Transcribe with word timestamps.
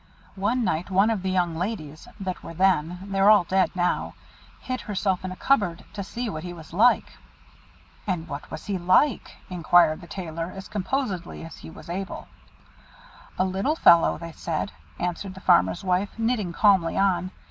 One 0.39 0.63
night 0.63 0.89
one 0.89 1.11
of 1.11 1.21
the 1.21 1.29
young 1.29 1.55
ladies 1.55 2.07
(that 2.19 2.41
were 2.41 2.55
then, 2.55 2.97
they're 3.03 3.29
all 3.29 3.43
dead 3.43 3.69
now) 3.75 4.15
hid 4.59 4.81
herself 4.81 5.23
in 5.23 5.31
a 5.31 5.35
cupboard, 5.35 5.85
to 5.93 6.03
see 6.03 6.27
what 6.27 6.41
he 6.43 6.53
was 6.53 6.73
like." 6.73 7.17
"And 8.07 8.27
what 8.27 8.49
was 8.49 8.65
he 8.65 8.79
like?" 8.79 9.35
inquired 9.47 10.01
the 10.01 10.07
Tailor, 10.07 10.51
as 10.55 10.67
composedly 10.67 11.45
as 11.45 11.57
he 11.59 11.69
was 11.69 11.87
able. 11.87 12.27
"A 13.37 13.45
little 13.45 13.75
fellow, 13.75 14.17
they 14.17 14.31
said," 14.31 14.71
answered 14.97 15.35
the 15.35 15.39
Farmer's 15.39 15.83
wife, 15.83 16.09
knitting 16.17 16.51
calmly 16.51 16.97
on. 16.97 17.29